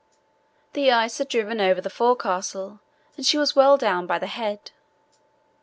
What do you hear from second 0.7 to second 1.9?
The ice had driven over the